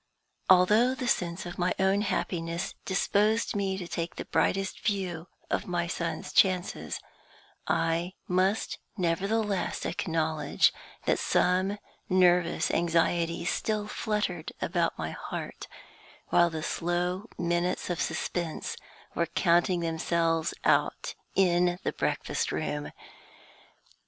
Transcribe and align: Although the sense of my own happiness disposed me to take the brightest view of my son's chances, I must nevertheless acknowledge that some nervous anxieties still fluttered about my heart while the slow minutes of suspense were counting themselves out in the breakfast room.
Although 0.49 0.95
the 0.95 1.07
sense 1.07 1.45
of 1.45 1.59
my 1.59 1.75
own 1.77 2.01
happiness 2.01 2.73
disposed 2.85 3.55
me 3.55 3.77
to 3.77 3.87
take 3.87 4.15
the 4.15 4.25
brightest 4.25 4.79
view 4.79 5.27
of 5.51 5.67
my 5.67 5.85
son's 5.85 6.33
chances, 6.33 6.99
I 7.67 8.13
must 8.27 8.79
nevertheless 8.97 9.85
acknowledge 9.85 10.73
that 11.05 11.19
some 11.19 11.77
nervous 12.09 12.71
anxieties 12.71 13.51
still 13.51 13.85
fluttered 13.85 14.51
about 14.59 14.97
my 14.97 15.11
heart 15.11 15.67
while 16.29 16.49
the 16.49 16.63
slow 16.63 17.27
minutes 17.37 17.91
of 17.91 18.01
suspense 18.01 18.77
were 19.13 19.27
counting 19.27 19.81
themselves 19.81 20.55
out 20.65 21.13
in 21.35 21.77
the 21.83 21.93
breakfast 21.93 22.51
room. 22.51 22.91